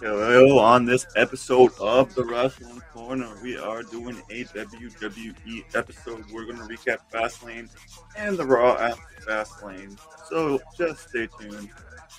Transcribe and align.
Hello, 0.00 0.58
on 0.58 0.84
this 0.84 1.06
episode 1.16 1.70
of 1.80 2.12
the 2.14 2.22
Wrasslin 2.22 2.80
Corner, 2.92 3.28
we 3.42 3.56
are 3.56 3.82
doing 3.82 4.20
a 4.28 4.44
WWE 4.44 5.64
episode. 5.74 6.24
We're 6.32 6.44
going 6.44 6.58
to 6.58 6.64
recap 6.64 6.98
Fastlane 7.12 7.70
and 8.16 8.36
the 8.36 8.44
Raw 8.44 8.74
after 8.74 9.02
Fastlane. 9.24 9.96
So 10.28 10.60
just 10.76 11.08
stay 11.08 11.28
tuned. 11.40 11.70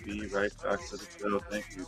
Be 0.04 0.26
right 0.28 0.52
back 0.64 0.80
to 0.90 0.98
the 0.98 1.06
show. 1.20 1.40
Thank 1.50 1.66
you. 1.76 1.86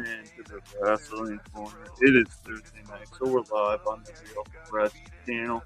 Into 0.00 0.42
the 0.50 0.60
Wrasslin 0.80 1.38
Corner. 1.52 1.86
It 2.00 2.16
is 2.16 2.34
Thursday 2.44 2.82
night, 2.88 3.06
so 3.18 3.30
we're 3.30 3.40
live 3.40 3.80
on 3.86 4.02
the 4.04 4.12
Real 4.24 4.44
Fresh 4.64 4.92
channel. 5.26 5.62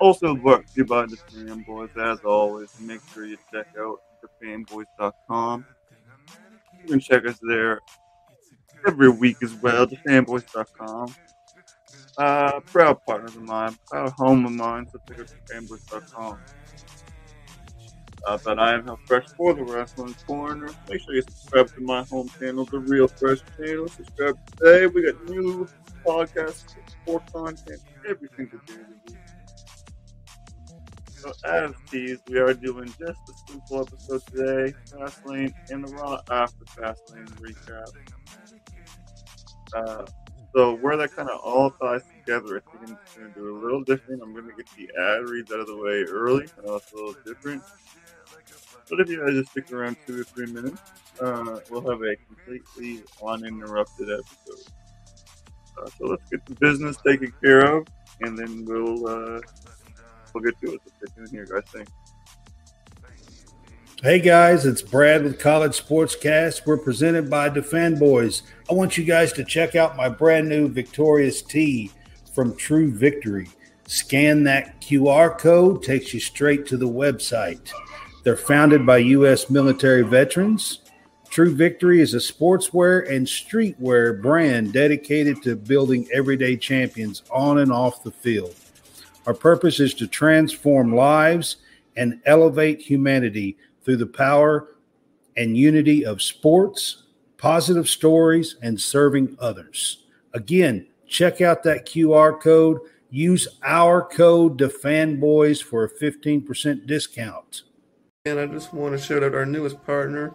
Also 0.00 0.34
brought 0.34 0.66
to 0.66 0.72
you 0.76 0.84
by 0.84 1.06
the 1.06 1.16
Fanboys, 1.16 1.96
as 1.96 2.20
always. 2.20 2.78
Make 2.80 3.00
sure 3.12 3.24
you 3.24 3.36
check 3.52 3.68
out 3.78 3.98
thefanboys.com. 4.42 5.64
You 6.80 6.88
can 6.88 7.00
check 7.00 7.26
us 7.26 7.38
there 7.42 7.80
every 8.86 9.08
week 9.08 9.36
as 9.42 9.54
well, 9.54 9.86
thefanboys.com. 9.86 11.14
Uh, 12.16 12.60
proud 12.60 12.98
partners 13.06 13.34
of 13.36 13.42
mine, 13.42 13.76
proud 13.86 14.10
home 14.10 14.44
of 14.46 14.52
mine, 14.52 14.86
so 14.90 14.98
check 15.08 15.20
out 15.20 15.32
thefanboys.com. 15.48 16.38
Uh, 18.26 18.38
but 18.42 18.58
I 18.58 18.74
am 18.74 18.96
Fresh 19.06 19.28
for 19.36 19.52
the 19.52 19.60
Wrasslin 19.60 20.14
Corner. 20.26 20.70
Make 20.88 21.02
sure 21.02 21.14
you 21.14 21.22
subscribe 21.22 21.68
to 21.74 21.80
my 21.82 22.02
home 22.04 22.30
channel, 22.38 22.64
The 22.64 22.78
Real 22.78 23.06
Fresh 23.06 23.40
channel. 23.56 23.86
Subscribe 23.88 24.38
today. 24.56 24.86
We 24.86 25.02
got 25.02 25.22
new 25.28 25.68
podcasts, 26.04 26.74
sport 26.88 27.30
content, 27.30 27.82
every 28.08 28.28
single 28.34 28.60
day. 28.66 28.74
So 31.24 31.32
as 31.44 31.72
teased, 31.90 32.22
we 32.28 32.38
are 32.38 32.54
doing 32.54 32.86
just 32.86 33.00
a 33.28 33.50
simple 33.50 33.80
episode 33.80 34.26
today, 34.26 34.74
Fastlane 34.90 35.54
and 35.70 35.86
the 35.86 35.92
Raw 35.94 36.20
after 36.30 36.64
Fastlane 36.66 37.28
recap. 37.40 37.90
Uh, 39.74 40.06
so 40.54 40.76
where 40.76 40.96
that 40.96 41.14
kind 41.16 41.28
of 41.28 41.40
all 41.40 41.70
ties 41.70 42.02
together, 42.20 42.62
I 42.66 42.78
think 42.78 42.90
I'm 42.90 43.22
going 43.22 43.34
to 43.34 43.40
do 43.40 43.56
a 43.56 43.58
little 43.58 43.82
different. 43.82 44.22
I'm 44.22 44.32
going 44.32 44.48
to 44.48 44.54
get 44.54 44.68
the 44.76 44.88
ad 45.00 45.28
reads 45.28 45.50
out 45.50 45.60
of 45.60 45.66
the 45.66 45.76
way 45.76 46.04
early. 46.04 46.46
I 46.58 46.66
know 46.66 46.76
it's 46.76 46.92
a 46.92 46.96
little 46.96 47.16
different. 47.26 47.62
But 48.88 49.00
if 49.00 49.08
you 49.08 49.20
guys 49.24 49.34
just 49.34 49.50
stick 49.50 49.72
around 49.72 49.96
two 50.06 50.20
or 50.20 50.24
three 50.24 50.46
minutes, 50.46 50.80
uh, 51.20 51.60
we'll 51.70 51.88
have 51.90 52.02
a 52.02 52.16
completely 52.26 53.02
uninterrupted 53.24 54.08
episode. 54.10 54.72
Uh, 55.78 55.86
so 55.98 56.06
let's 56.06 56.28
get 56.30 56.44
the 56.46 56.54
business 56.56 56.96
taken 57.06 57.32
care 57.42 57.60
of, 57.60 57.86
and 58.20 58.38
then 58.38 58.64
we'll 58.64 59.06
uh, 59.06 59.40
we'll 60.32 60.44
get 60.44 60.60
to 60.60 60.74
it. 60.74 60.80
So 60.84 60.92
stay 60.98 61.14
tuned 61.16 61.30
here, 61.30 61.46
guys. 61.46 61.62
Thanks. 61.72 61.92
Hey 64.02 64.18
guys, 64.18 64.66
it's 64.66 64.82
Brad 64.82 65.24
with 65.24 65.38
College 65.38 65.82
Sportscast. 65.82 66.66
We're 66.66 66.76
presented 66.76 67.30
by 67.30 67.48
the 67.48 67.60
Fanboys. 67.60 68.42
I 68.70 68.74
want 68.74 68.98
you 68.98 69.04
guys 69.04 69.32
to 69.32 69.44
check 69.44 69.76
out 69.76 69.96
my 69.96 70.10
brand 70.10 70.46
new 70.46 70.68
Victorious 70.68 71.40
tee 71.40 71.90
from 72.34 72.54
True 72.54 72.92
Victory. 72.92 73.48
Scan 73.86 74.44
that 74.44 74.80
QR 74.82 75.38
code, 75.38 75.82
takes 75.82 76.12
you 76.12 76.20
straight 76.20 76.66
to 76.66 76.76
the 76.76 76.88
website. 76.88 77.72
They're 78.24 78.38
founded 78.38 78.86
by 78.86 78.98
U.S. 78.98 79.50
military 79.50 80.00
veterans. 80.00 80.78
True 81.28 81.54
Victory 81.54 82.00
is 82.00 82.14
a 82.14 82.18
sportswear 82.18 83.10
and 83.10 83.26
streetwear 83.26 84.22
brand 84.22 84.72
dedicated 84.72 85.42
to 85.42 85.56
building 85.56 86.08
everyday 86.10 86.56
champions 86.56 87.22
on 87.30 87.58
and 87.58 87.70
off 87.70 88.02
the 88.02 88.10
field. 88.10 88.54
Our 89.26 89.34
purpose 89.34 89.78
is 89.78 89.92
to 89.94 90.06
transform 90.06 90.94
lives 90.94 91.58
and 91.96 92.18
elevate 92.24 92.80
humanity 92.80 93.58
through 93.84 93.98
the 93.98 94.06
power 94.06 94.68
and 95.36 95.54
unity 95.54 96.06
of 96.06 96.22
sports, 96.22 97.02
positive 97.36 97.90
stories, 97.90 98.56
and 98.62 98.80
serving 98.80 99.36
others. 99.38 100.04
Again, 100.32 100.86
check 101.06 101.42
out 101.42 101.62
that 101.64 101.84
QR 101.84 102.40
code. 102.40 102.78
Use 103.10 103.48
our 103.62 104.02
code, 104.02 104.56
the 104.56 104.68
fanboys, 104.68 105.62
for 105.62 105.84
a 105.84 105.90
15% 105.90 106.86
discount. 106.86 107.64
And 108.26 108.40
I 108.40 108.46
just 108.46 108.72
want 108.72 108.98
to 108.98 108.98
shout 108.98 109.22
out 109.22 109.34
our 109.34 109.44
newest 109.44 109.84
partner, 109.84 110.32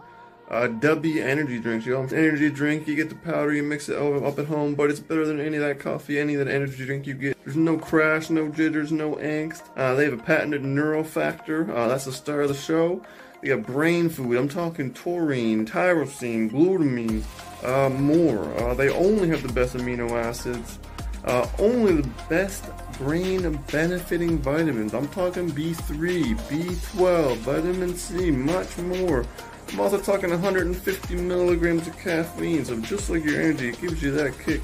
uh, 0.48 0.68
Dubby 0.68 1.20
Energy 1.20 1.58
Drinks. 1.58 1.84
You 1.84 1.94
know, 1.94 2.02
energy 2.02 2.48
drink, 2.48 2.86
you 2.86 2.94
get 2.94 3.08
the 3.08 3.16
powder, 3.16 3.52
you 3.52 3.64
mix 3.64 3.88
it 3.88 3.98
up 3.98 4.38
at 4.38 4.46
home, 4.46 4.76
but 4.76 4.90
it's 4.90 5.00
better 5.00 5.26
than 5.26 5.40
any 5.40 5.56
of 5.56 5.64
that 5.64 5.80
coffee, 5.80 6.20
any 6.20 6.34
of 6.36 6.46
that 6.46 6.54
energy 6.54 6.86
drink 6.86 7.08
you 7.08 7.14
get. 7.14 7.36
There's 7.44 7.56
no 7.56 7.76
crash, 7.76 8.30
no 8.30 8.48
jitters, 8.48 8.92
no 8.92 9.16
angst. 9.16 9.62
Uh, 9.76 9.96
they 9.96 10.04
have 10.04 10.12
a 10.12 10.22
patented 10.22 10.64
neural 10.64 11.02
factor. 11.02 11.68
Uh, 11.74 11.88
that's 11.88 12.04
the 12.04 12.12
star 12.12 12.42
of 12.42 12.48
the 12.48 12.54
show. 12.54 13.02
They 13.42 13.48
got 13.48 13.66
brain 13.66 14.08
food. 14.08 14.36
I'm 14.36 14.48
talking 14.48 14.94
taurine, 14.94 15.66
tyrosine, 15.66 16.48
glutamine, 16.48 17.24
uh, 17.64 17.90
more. 17.90 18.44
Uh, 18.54 18.74
they 18.74 18.88
only 18.88 19.30
have 19.30 19.42
the 19.42 19.52
best 19.52 19.74
amino 19.74 20.12
acids. 20.12 20.78
Uh, 21.24 21.48
only 21.58 22.02
the 22.02 22.08
best 22.28 22.66
brain 23.00 23.58
benefiting 23.72 24.38
vitamins. 24.38 24.92
I'm 24.92 25.08
talking 25.08 25.50
B3, 25.50 26.36
B12, 26.36 27.36
vitamin 27.38 27.96
C, 27.96 28.30
much 28.30 28.76
more. 28.76 29.24
I'm 29.72 29.80
also 29.80 29.98
talking 29.98 30.28
150 30.28 31.16
milligrams 31.16 31.88
of 31.88 31.98
caffeine, 31.98 32.64
so 32.64 32.78
just 32.80 33.08
like 33.08 33.24
your 33.24 33.40
energy, 33.40 33.70
it 33.70 33.80
gives 33.80 34.02
you 34.02 34.10
that 34.12 34.38
kick. 34.38 34.60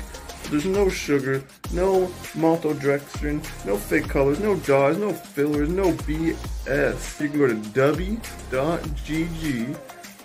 There's 0.50 0.66
no 0.66 0.90
sugar, 0.90 1.42
no 1.72 2.08
maltodextrin, 2.34 3.42
no 3.64 3.78
fake 3.78 4.08
colors, 4.08 4.38
no 4.38 4.56
dyes, 4.56 4.98
no 4.98 5.14
fillers, 5.14 5.70
no 5.70 5.92
BS. 5.92 7.20
You 7.20 7.28
can 7.30 7.38
go 7.38 7.46
to 7.48 7.54
dubby.gg, 7.54 8.20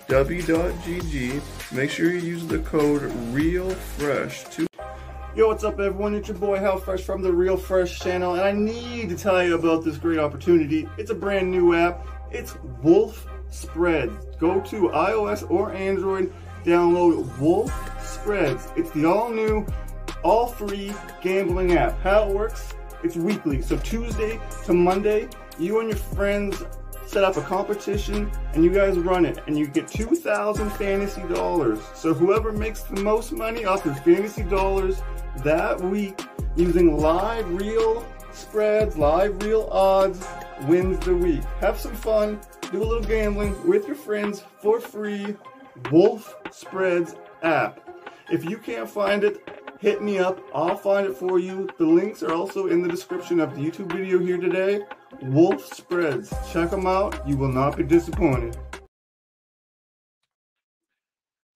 dubby.gg. 0.06 1.72
Make 1.72 1.90
sure 1.90 2.10
you 2.10 2.18
use 2.18 2.46
the 2.46 2.58
code 2.58 3.02
REALFRESH. 3.32 4.68
Yo, 5.34 5.48
what's 5.48 5.64
up, 5.64 5.80
everyone? 5.80 6.14
It's 6.14 6.28
your 6.28 6.36
boy 6.36 6.58
Hal 6.58 6.76
Fresh 6.76 7.04
from 7.04 7.22
the 7.22 7.32
Real 7.32 7.56
Fresh 7.56 8.00
channel, 8.00 8.34
and 8.34 8.42
I 8.42 8.52
need 8.52 9.08
to 9.08 9.16
tell 9.16 9.42
you 9.42 9.54
about 9.54 9.82
this 9.82 9.96
great 9.96 10.18
opportunity. 10.18 10.86
It's 10.98 11.10
a 11.10 11.14
brand 11.14 11.50
new 11.50 11.74
app. 11.74 12.06
It's 12.30 12.54
Wolf 12.82 13.26
Spreads. 13.48 14.14
Go 14.38 14.60
to 14.60 14.90
iOS 14.90 15.50
or 15.50 15.72
Android, 15.72 16.30
download 16.66 17.38
Wolf 17.38 17.72
Spreads. 18.04 18.68
It's 18.76 18.90
the 18.90 19.06
all 19.06 19.30
new, 19.30 19.66
all 20.22 20.48
free 20.48 20.92
gambling 21.22 21.78
app. 21.78 21.98
How 22.02 22.28
it 22.28 22.34
works? 22.34 22.74
It's 23.02 23.16
weekly. 23.16 23.62
So 23.62 23.78
Tuesday 23.78 24.38
to 24.66 24.74
Monday, 24.74 25.30
you 25.58 25.80
and 25.80 25.88
your 25.88 25.96
friends 25.96 26.62
set 27.12 27.24
up 27.24 27.36
a 27.36 27.42
competition 27.42 28.32
and 28.54 28.64
you 28.64 28.72
guys 28.72 28.98
run 28.98 29.26
it 29.26 29.38
and 29.46 29.58
you 29.58 29.66
get 29.66 29.86
2,000 29.86 30.70
fantasy 30.70 31.20
dollars. 31.28 31.78
So 31.94 32.14
whoever 32.14 32.52
makes 32.52 32.84
the 32.84 33.02
most 33.02 33.32
money 33.32 33.66
off 33.66 33.84
their 33.84 33.94
fantasy 33.96 34.44
dollars 34.44 35.02
that 35.44 35.78
week 35.78 36.18
using 36.56 36.96
live 36.96 37.46
real 37.52 38.06
spreads, 38.32 38.96
live 38.96 39.42
real 39.42 39.68
odds 39.70 40.26
wins 40.62 41.04
the 41.04 41.14
week. 41.14 41.42
Have 41.60 41.78
some 41.78 41.94
fun, 41.94 42.40
do 42.70 42.82
a 42.82 42.84
little 42.84 43.04
gambling 43.04 43.68
with 43.68 43.86
your 43.86 43.96
friends 43.96 44.42
for 44.62 44.80
free. 44.80 45.36
Wolf 45.90 46.34
Spreads 46.50 47.16
app. 47.42 47.88
If 48.30 48.44
you 48.44 48.56
can't 48.56 48.88
find 48.88 49.22
it, 49.22 49.51
hit 49.82 50.00
me 50.00 50.20
up. 50.20 50.40
I'll 50.54 50.76
find 50.76 51.08
it 51.08 51.16
for 51.16 51.40
you. 51.40 51.68
The 51.76 51.84
links 51.84 52.22
are 52.22 52.32
also 52.32 52.68
in 52.68 52.82
the 52.82 52.88
description 52.88 53.40
of 53.40 53.54
the 53.54 53.60
YouTube 53.60 53.92
video 53.92 54.20
here 54.20 54.38
today. 54.38 54.82
Wolf 55.20 55.66
Spreads. 55.74 56.32
Check 56.52 56.70
them 56.70 56.86
out. 56.86 57.26
You 57.28 57.36
will 57.36 57.52
not 57.52 57.76
be 57.76 57.82
disappointed. 57.82 58.56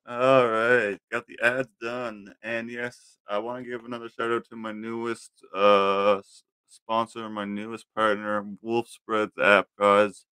All 0.09 0.47
right, 0.47 0.99
got 1.11 1.27
the 1.27 1.37
ads 1.43 1.69
done, 1.81 2.33
and 2.41 2.71
yes, 2.71 3.19
I 3.29 3.39
want 3.39 3.65
to 3.65 3.69
give 3.69 3.85
another 3.85 4.09
shout 4.09 4.31
out 4.31 4.45
to 4.51 4.57
my 4.57 4.71
newest 4.71 5.33
uh 5.53 6.21
sponsor, 6.69 7.29
my 7.29 7.45
newest 7.45 7.87
partner, 7.93 8.47
Wolf 8.63 8.89
Spreads 8.89 9.37
app, 9.43 9.67
guys. 9.77 10.25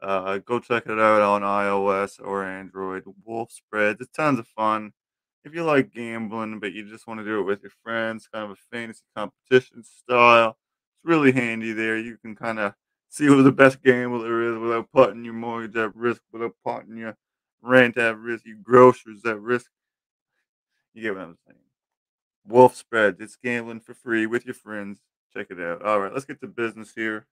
Uh, 0.00 0.38
go 0.38 0.60
check 0.60 0.86
it 0.86 1.00
out 1.00 1.20
on 1.20 1.42
iOS 1.42 2.20
or 2.24 2.44
Android. 2.44 3.02
Wolf 3.24 3.50
Spreads, 3.50 4.00
it's 4.00 4.12
tons 4.12 4.38
of 4.38 4.46
fun. 4.46 4.92
If 5.44 5.54
you 5.54 5.64
like 5.64 5.92
gambling, 5.92 6.58
but 6.60 6.72
you 6.72 6.88
just 6.88 7.06
want 7.06 7.20
to 7.20 7.24
do 7.24 7.40
it 7.40 7.44
with 7.44 7.62
your 7.62 7.72
friends, 7.82 8.28
kind 8.32 8.44
of 8.44 8.50
a 8.50 8.56
fantasy 8.70 9.04
competition 9.16 9.82
style, 9.82 10.58
it's 10.96 11.04
really 11.04 11.32
handy 11.32 11.72
there. 11.72 11.96
You 11.96 12.18
can 12.18 12.34
kind 12.34 12.58
of 12.58 12.74
see 13.08 13.26
who 13.26 13.42
the 13.42 13.52
best 13.52 13.82
gambler 13.82 14.52
is 14.52 14.58
without 14.58 14.90
putting 14.92 15.24
your 15.24 15.34
mortgage 15.34 15.76
at 15.76 15.94
risk, 15.94 16.22
without 16.32 16.54
putting 16.64 16.96
your 16.96 17.16
rent 17.62 17.96
at 17.96 18.18
risk, 18.18 18.44
your 18.46 18.58
groceries 18.62 19.24
at 19.24 19.40
risk. 19.40 19.70
You 20.92 21.02
get 21.02 21.14
what 21.14 21.24
I'm 21.24 21.38
saying. 21.46 21.58
Wolf 22.46 22.74
Spreads, 22.74 23.20
it's 23.20 23.36
gambling 23.36 23.80
for 23.80 23.94
free 23.94 24.26
with 24.26 24.44
your 24.44 24.54
friends. 24.54 25.00
Check 25.34 25.48
it 25.50 25.60
out. 25.60 25.82
All 25.82 26.00
right, 26.00 26.12
let's 26.12 26.24
get 26.24 26.40
to 26.40 26.46
business 26.46 26.92
here. 26.94 27.26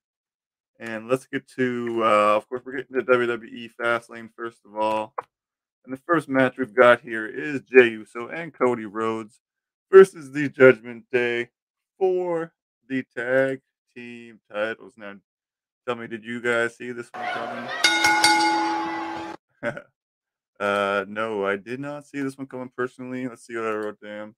And 0.78 1.08
let's 1.08 1.26
get 1.26 1.48
to, 1.56 2.02
uh, 2.04 2.36
of 2.36 2.48
course, 2.48 2.62
we're 2.64 2.76
getting 2.76 2.96
to 2.96 3.02
WWE 3.02 3.70
Fastlane 3.80 4.28
first 4.36 4.58
of 4.66 4.76
all. 4.76 5.14
And 5.86 5.92
the 5.92 6.02
first 6.04 6.28
match 6.28 6.58
we've 6.58 6.74
got 6.74 7.00
here 7.00 7.28
is 7.28 7.60
Jey 7.60 7.90
Uso 7.90 8.26
and 8.26 8.52
Cody 8.52 8.86
Rhodes 8.86 9.38
versus 9.92 10.32
the 10.32 10.48
Judgment 10.48 11.04
Day 11.12 11.50
for 11.96 12.52
the 12.88 13.04
tag 13.16 13.60
team 13.94 14.40
titles. 14.52 14.94
Now, 14.96 15.14
tell 15.86 15.94
me, 15.94 16.08
did 16.08 16.24
you 16.24 16.40
guys 16.40 16.76
see 16.76 16.90
this 16.90 17.08
one 17.14 17.28
coming? 17.28 17.68
uh, 20.60 21.04
no, 21.06 21.46
I 21.46 21.54
did 21.54 21.78
not 21.78 22.04
see 22.04 22.20
this 22.20 22.36
one 22.36 22.48
coming 22.48 22.72
personally. 22.76 23.28
Let's 23.28 23.46
see 23.46 23.54
what 23.54 23.66
I 23.66 23.76
wrote 23.76 24.00
down. 24.00 24.34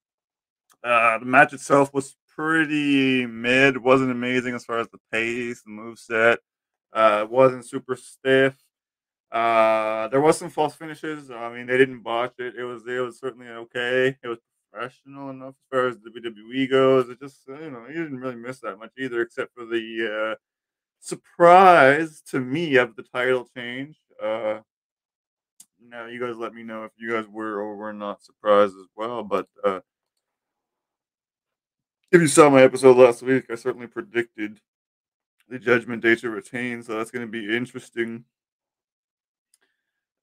Uh, 0.84 1.16
the 1.18 1.24
match 1.24 1.54
itself 1.54 1.94
was 1.94 2.14
pretty 2.36 3.24
mid. 3.24 3.78
wasn't 3.78 4.10
amazing 4.10 4.54
as 4.54 4.66
far 4.66 4.80
as 4.80 4.88
the 4.90 4.98
pace, 5.10 5.62
the 5.62 5.70
move 5.70 5.98
set. 5.98 6.40
Uh, 6.92 7.20
it 7.22 7.30
wasn't 7.30 7.66
super 7.66 7.96
stiff. 7.96 8.54
Uh, 9.30 10.08
there 10.08 10.20
was 10.20 10.38
some 10.38 10.50
false 10.50 10.74
finishes. 10.74 11.30
I 11.30 11.52
mean, 11.52 11.66
they 11.66 11.76
didn't 11.76 12.02
botch 12.02 12.34
it. 12.38 12.54
It 12.56 12.64
was 12.64 12.86
it 12.86 13.00
was 13.00 13.18
certainly 13.18 13.48
okay. 13.48 14.16
It 14.22 14.28
was 14.28 14.38
professional 14.72 15.30
enough 15.30 15.54
as 15.54 15.66
far 15.70 15.88
as 15.88 15.96
WWE 15.96 16.70
goes. 16.70 17.08
It 17.08 17.20
just 17.20 17.46
you 17.46 17.70
know 17.70 17.86
you 17.88 18.02
didn't 18.02 18.20
really 18.20 18.36
miss 18.36 18.60
that 18.60 18.78
much 18.78 18.92
either, 18.98 19.20
except 19.20 19.54
for 19.54 19.66
the 19.66 20.32
uh, 20.32 20.34
surprise 21.00 22.22
to 22.30 22.40
me 22.40 22.76
of 22.76 22.96
the 22.96 23.02
title 23.02 23.48
change. 23.54 23.96
Uh, 24.22 24.60
now 25.86 26.06
you 26.06 26.20
guys 26.20 26.36
let 26.36 26.54
me 26.54 26.62
know 26.62 26.84
if 26.84 26.92
you 26.98 27.12
guys 27.12 27.26
were 27.28 27.60
or 27.60 27.76
were 27.76 27.92
not 27.92 28.22
surprised 28.22 28.74
as 28.76 28.86
well. 28.96 29.22
But 29.22 29.46
uh, 29.64 29.80
if 32.10 32.20
you 32.20 32.28
saw 32.28 32.48
my 32.50 32.62
episode 32.62 32.96
last 32.96 33.22
week, 33.22 33.44
I 33.50 33.54
certainly 33.54 33.86
predicted 33.86 34.60
the 35.48 35.58
Judgment 35.58 36.02
Day 36.02 36.14
to 36.16 36.30
retain, 36.30 36.82
so 36.82 36.96
that's 36.96 37.10
going 37.10 37.26
to 37.26 37.30
be 37.30 37.54
interesting. 37.54 38.24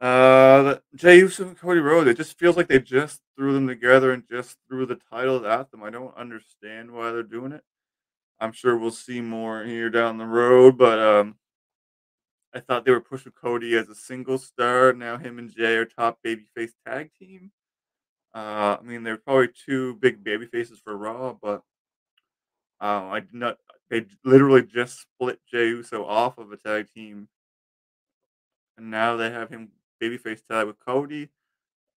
Uh, 0.02 0.76
Jey 0.96 1.20
Uso 1.20 1.48
and 1.48 1.58
Cody 1.58 1.80
Rhodes, 1.80 2.10
it 2.10 2.18
just 2.18 2.38
feels 2.38 2.58
like 2.58 2.68
they 2.68 2.80
just 2.80 3.22
threw 3.38 3.54
them 3.54 3.68
together 3.68 4.12
and 4.12 4.24
just 4.30 4.58
threw 4.68 4.86
the 4.86 5.00
titles 5.10 5.44
at 5.46 5.72
them. 5.72 5.84
I 5.84 5.90
don't 5.90 6.16
understand 6.18 6.92
why 6.92 7.12
they're 7.12 7.24
doing 7.24 7.54
it. 7.54 7.64
I'm 8.40 8.52
sure 8.52 8.78
we'll 8.78 8.92
see 8.92 9.22
more 9.22 9.64
here 9.64 9.90
down 9.90 10.18
the 10.18 10.26
road, 10.26 10.78
but 10.78 11.00
um, 11.00 11.36
I 12.54 12.60
thought 12.60 12.84
they 12.86 12.92
were 12.92 13.02
pushing 13.02 13.32
Cody 13.32 13.76
as 13.78 13.88
a 13.88 13.96
single 13.96 14.38
star. 14.38 14.92
Now 14.92 15.18
him 15.18 15.40
and 15.40 15.50
Jey 15.50 15.76
are 15.78 15.86
top 15.86 16.20
babyface 16.26 16.74
tag 16.86 17.12
team. 17.18 17.52
Uh, 18.34 18.76
I 18.80 18.84
mean, 18.84 19.04
they're 19.04 19.18
probably 19.18 19.48
two 19.66 19.96
big 19.96 20.22
baby 20.22 20.46
faces 20.46 20.82
for 20.84 20.98
Raw, 20.98 21.38
but 21.42 21.62
um, 22.82 23.10
I 23.12 23.22
did 23.22 23.34
not. 23.34 23.58
They 23.90 24.06
literally 24.26 24.64
just 24.64 25.00
split 25.00 25.40
Jey 25.50 25.68
Uso 25.68 26.06
off 26.06 26.38
of 26.38 26.52
a 26.52 26.58
tag 26.58 26.88
team, 26.94 27.30
and 28.78 28.92
now 28.92 29.16
they 29.16 29.32
have 29.32 29.50
him 29.50 29.70
babyface 30.10 30.42
tag 30.46 30.68
with 30.68 30.80
Cody. 30.80 31.30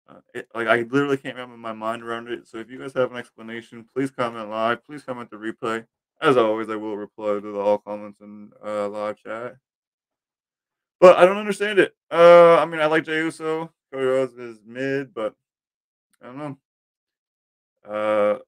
Uh, 0.09 0.21
it, 0.33 0.47
like 0.55 0.67
I 0.67 0.81
literally 0.81 1.17
can't 1.17 1.35
wrap 1.35 1.49
my 1.49 1.73
mind 1.73 2.01
around 2.01 2.29
it. 2.29 2.47
So 2.47 2.57
if 2.57 2.69
you 2.69 2.79
guys 2.79 2.93
have 2.93 3.11
an 3.11 3.17
explanation, 3.17 3.85
please 3.93 4.09
comment 4.09 4.49
live. 4.49 4.85
Please 4.85 5.03
comment 5.03 5.29
the 5.29 5.37
replay. 5.37 5.85
As 6.21 6.37
always, 6.37 6.69
I 6.69 6.75
will 6.75 6.97
reply 6.97 7.33
to 7.33 7.41
the, 7.41 7.59
all 7.59 7.77
comments 7.77 8.19
in 8.21 8.51
uh, 8.65 8.87
live 8.87 9.17
chat. 9.17 9.57
But 10.99 11.17
I 11.17 11.25
don't 11.25 11.37
understand 11.37 11.77
it. 11.77 11.95
Uh, 12.09 12.55
I 12.55 12.65
mean, 12.65 12.79
I 12.79 12.87
like 12.87 13.03
Jey 13.03 13.17
Uso. 13.17 13.71
Cody 13.91 14.05
Rhodes 14.05 14.33
is 14.33 14.59
mid, 14.65 15.13
but 15.13 15.35
I 16.21 16.27
don't 16.27 16.37
know. 16.37 16.57
Uh, 17.87 18.39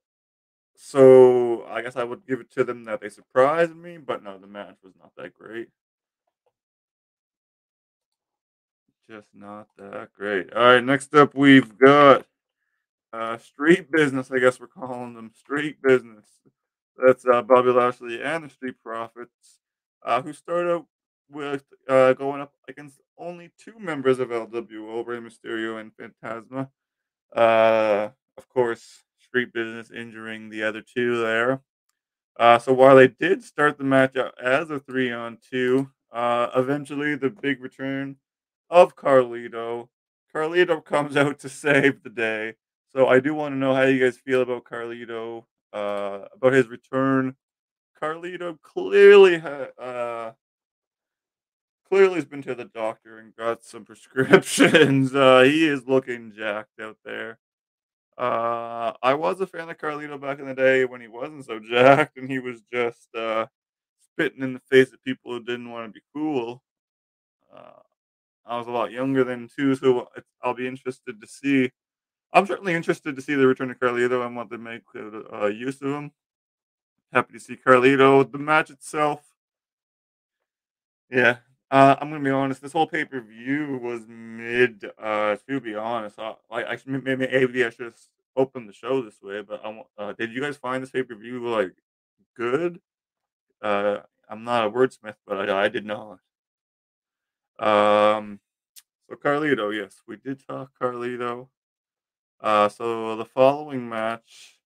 so 0.76 1.66
I 1.70 1.82
guess 1.82 1.96
I 1.96 2.04
would 2.04 2.26
give 2.26 2.40
it 2.40 2.52
to 2.52 2.64
them 2.64 2.86
that 2.86 3.02
they 3.02 3.10
surprised 3.10 3.76
me, 3.76 3.98
but 3.98 4.24
no, 4.24 4.38
the 4.38 4.48
match 4.48 4.78
was 4.84 4.94
not 4.98 5.12
that 5.18 5.34
great. 5.34 5.68
Just 9.10 9.30
not 9.34 9.68
that 9.80 10.10
great. 10.14 10.54
All 10.54 10.62
right, 10.62 10.84
next 10.84 11.16
up 11.16 11.34
we've 11.34 11.76
got 11.80 12.28
uh, 13.12 13.40
Street 13.40 13.92
Business. 13.92 14.30
I 14.32 14.38
guess 14.38 14.60
we're 14.60 14.68
calling 14.68 15.16
them 15.16 15.32
Street 15.36 15.82
Business. 15.82 16.26
That's 16.96 17.26
uh, 17.26 17.42
Bobby 17.42 17.72
Lashley 17.72 18.22
and 18.22 18.44
the 18.44 18.50
Street 18.50 18.76
Profits, 18.84 19.62
uh, 20.06 20.22
who 20.22 20.32
started 20.32 20.84
with 21.32 21.64
uh, 21.88 22.14
going 22.14 22.42
up 22.42 22.54
against 22.68 23.00
only 23.18 23.50
two 23.58 23.80
members 23.80 24.20
of 24.20 24.30
LWO, 24.30 25.04
Rey 25.04 25.18
Mysterio 25.18 25.82
and 25.82 25.92
Phantasma. 25.96 26.70
Uh, 27.36 28.10
of 28.38 28.48
course, 28.50 29.06
Street 29.18 29.52
Business 29.54 29.90
injuring 29.90 30.52
the 30.52 30.62
other 30.62 30.84
two 30.84 31.20
there. 31.20 31.62
Uh, 32.40 32.60
so 32.60 32.74
while 32.74 32.96
they 32.96 33.08
did 33.08 33.44
start 33.44 33.80
the 33.80 33.84
match 33.84 34.16
out 34.18 34.40
as 34.40 34.70
a 34.70 34.78
three 34.80 35.12
on 35.12 35.40
two, 35.50 35.90
uh, 36.12 36.50
eventually 36.56 37.16
the 37.16 37.32
big 37.32 37.60
return 37.60 38.16
of 38.70 38.96
Carlito. 38.96 39.90
Carlito 40.34 40.84
comes 40.84 41.18
out 41.18 41.40
to 41.40 41.50
save 41.50 42.04
the 42.04 42.10
day. 42.10 42.56
So 42.92 43.08
I 43.08 43.20
do 43.20 43.34
want 43.34 43.54
to 43.54 43.58
know 43.58 43.76
how 43.76 43.84
you 43.84 44.04
guys 44.04 44.18
feel 44.18 44.42
about 44.42 44.64
Carlito, 44.64 45.46
uh, 45.74 46.26
about 46.34 46.54
his 46.54 46.68
return. 46.68 47.36
Carlito 48.02 48.60
clearly 48.62 49.40
ha- 49.40 49.68
uh, 49.78 50.32
clearly 51.88 52.16
has 52.16 52.26
been 52.26 52.42
to 52.44 52.56
the 52.56 52.66
doctor 52.66 53.18
and 53.18 53.36
got 53.36 53.64
some 53.64 53.86
prescriptions. 53.86 55.14
Uh, 55.14 55.42
he 55.42 55.68
is 55.68 55.88
looking 55.88 56.32
jacked 56.36 56.80
out 56.82 56.98
there. 57.04 57.40
Uh, 58.18 58.94
I 59.02 59.14
was 59.14 59.40
a 59.40 59.48
fan 59.48 59.70
of 59.70 59.78
Carlito 59.78 60.20
back 60.20 60.40
in 60.40 60.48
the 60.48 60.54
day 60.54 60.84
when 60.86 61.00
he 61.00 61.08
wasn't 61.08 61.46
so 61.46 61.60
jacked 61.70 62.18
and 62.18 62.30
he 62.30 62.40
was 62.40 62.62
just 62.72 63.08
uh, 63.16 63.46
spitting 64.02 64.44
in 64.44 64.54
the 64.54 64.62
face 64.70 64.92
of 64.92 65.04
people 65.04 65.32
who 65.32 65.44
didn't 65.44 65.72
want 65.72 65.88
to 65.88 65.92
be 66.00 66.06
cool. 66.14 66.62
Uh, 67.56 67.82
I 68.46 68.58
was 68.58 68.68
a 68.68 68.72
lot 68.72 68.92
younger 68.92 69.24
then 69.24 69.48
too, 69.56 69.76
so 69.76 70.10
I'll 70.42 70.54
be 70.54 70.68
interested 70.68 71.22
to 71.22 71.28
see. 71.28 71.72
I'm 72.34 72.46
certainly 72.46 72.74
interested 72.74 73.16
to 73.16 73.22
see 73.22 73.36
the 73.36 73.48
return 73.48 73.72
of 73.72 73.80
Carlito 73.80 74.26
and 74.26 74.36
what 74.36 74.50
they 74.50 74.58
make 74.58 74.84
uh, 74.96 75.48
use 75.48 75.82
of 75.82 75.90
him. 75.90 76.12
Happy 77.12 77.34
to 77.34 77.40
see 77.40 77.58
Carlito. 77.58 78.32
The 78.32 78.38
match 78.38 78.70
itself, 78.70 79.22
yeah, 81.10 81.38
uh, 81.72 81.96
I'm 82.00 82.10
gonna 82.10 82.24
be 82.24 82.30
honest. 82.30 82.62
This 82.62 82.72
whole 82.74 82.88
pay 82.88 83.06
per 83.06 83.22
view 83.22 83.80
was 83.82 84.02
mid. 84.08 84.86
Uh, 84.98 85.36
to 85.48 85.60
be 85.60 85.76
honest, 85.76 86.18
uh, 86.20 86.36
like 86.50 86.66
I 86.66 86.78
maybe 86.86 87.28
maybe 87.28 87.66
I 87.66 87.70
should 87.70 87.94
open 88.36 88.68
the 88.68 88.74
show 88.74 89.02
this 89.02 89.22
way. 89.22 89.42
But 89.42 89.62
I 89.66 89.84
uh, 89.98 90.14
did 90.14 90.34
you 90.34 90.42
guys 90.42 90.58
find 90.58 90.82
this 90.82 90.92
pay 90.92 91.04
per 91.04 91.16
view 91.16 91.48
like 91.48 91.74
good? 92.36 92.80
Uh, 93.62 94.00
I'm 94.30 94.44
not 94.44 94.68
a 94.68 94.72
wordsmith, 94.72 95.16
but 95.28 95.50
I, 95.50 95.66
I 95.66 95.70
did 95.70 95.86
not. 95.86 96.20
Um, 97.60 98.40
so 99.10 99.16
Carlito, 99.16 99.76
yes, 99.76 100.02
we 100.08 100.16
did 100.16 100.46
talk 100.48 100.72
Carlito. 100.82 101.50
Uh, 102.42 102.70
so 102.70 103.16
the 103.18 103.26
following 103.26 103.90
match, 103.90 104.60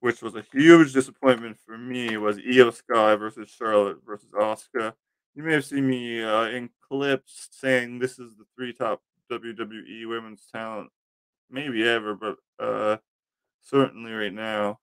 which 0.00 0.22
was 0.22 0.34
a 0.34 0.44
huge 0.52 0.92
disappointment 0.92 1.56
for 1.64 1.78
me, 1.78 2.16
was 2.16 2.38
Iyo 2.38 2.72
Sky 2.74 3.14
versus 3.14 3.48
Charlotte 3.48 3.98
versus 4.04 4.30
Asuka. 4.32 4.92
you 5.34 5.42
may 5.44 5.52
have 5.52 5.64
seen 5.64 5.86
me 5.88 6.22
uh, 6.22 6.46
in 6.46 6.68
clips 6.80 7.48
saying 7.52 7.98
this 7.98 8.18
is 8.18 8.36
the 8.36 8.44
three 8.56 8.72
top 8.72 9.00
WWE 9.30 10.08
women's 10.08 10.46
talent, 10.52 10.90
maybe 11.48 11.86
ever, 11.88 12.14
but 12.14 12.36
uh, 12.58 12.96
certainly 13.62 14.12
right 14.12 14.34
now. 14.34 14.80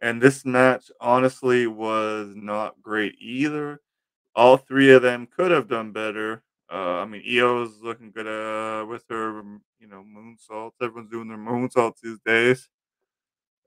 And 0.00 0.20
this 0.20 0.44
match, 0.44 0.90
honestly, 1.00 1.68
was 1.68 2.32
not 2.34 2.82
great 2.82 3.14
either. 3.20 3.80
All 4.34 4.56
three 4.56 4.92
of 4.92 5.02
them 5.02 5.26
could 5.26 5.50
have 5.50 5.68
done 5.68 5.92
better. 5.92 6.42
Uh, 6.72 7.00
I 7.00 7.04
mean, 7.04 7.22
Iyo's 7.28 7.82
looking 7.82 8.10
good 8.12 8.26
uh, 8.26 8.86
with 8.86 9.04
her, 9.10 9.42
you 9.78 9.86
know, 9.86 10.02
moonsaults. 10.02 10.72
Everyone's 10.80 11.10
doing 11.10 11.28
their 11.28 11.36
moonsaults 11.38 12.00
these 12.02 12.18
days. 12.24 12.68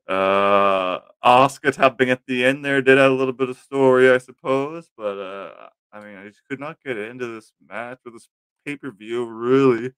Uh, 0.08 1.00
Asuka 1.24 1.72
tapping 1.72 2.10
at 2.10 2.24
the 2.26 2.44
end 2.44 2.64
there 2.64 2.80
did 2.80 2.98
add 2.98 3.10
a 3.10 3.14
little 3.14 3.32
bit 3.32 3.48
of 3.48 3.58
story, 3.58 4.10
I 4.10 4.18
suppose, 4.18 4.88
but 4.96 5.18
uh, 5.18 5.68
I 5.92 6.00
mean, 6.00 6.16
I 6.16 6.28
just 6.28 6.44
could 6.48 6.60
not 6.60 6.82
get 6.84 6.96
into 6.96 7.26
this 7.26 7.52
match 7.68 7.98
or 8.06 8.12
this 8.12 8.28
pay 8.64 8.76
per 8.76 8.92
view. 8.92 9.24
Really, 9.26 9.92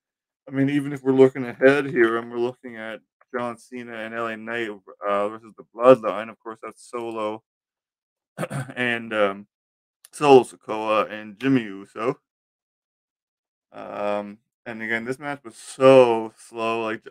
I 0.49 0.51
mean, 0.51 0.71
even 0.71 0.93
if 0.95 1.03
we're 1.03 1.13
looking 1.13 1.45
ahead 1.45 1.87
here 1.87 2.17
and 2.17 2.31
we're 2.31 2.39
looking 2.39 2.77
at 2.77 3.01
John 3.35 3.59
Cena 3.59 3.95
and 3.97 4.15
LA 4.15 4.37
Knight 4.37 4.71
uh, 5.07 5.29
versus 5.29 5.53
the 5.59 5.65
Bloodline, 5.75 6.31
of 6.31 6.39
course, 6.39 6.61
that's 6.63 6.89
Solo 6.91 7.43
and 8.77 9.13
um, 9.13 9.47
Solo 10.19 10.43
Sikoa 10.43 11.11
and 11.11 11.39
Jimmy 11.39 11.63
Uso. 11.63 12.19
Um, 13.73 14.39
and 14.67 14.83
again, 14.83 15.05
this 15.05 15.21
match 15.21 15.45
was 15.45 15.55
so 15.55 16.33
slow. 16.37 16.83
Like 16.83 17.07